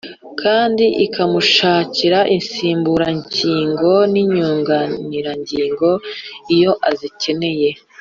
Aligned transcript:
kandi 0.41 0.85
ikamushakira 1.05 2.19
insimburangingo 2.35 3.91
n'inyunganirangingo, 4.11 5.87
iyo 6.55 6.71
azikeneye. 6.89 7.69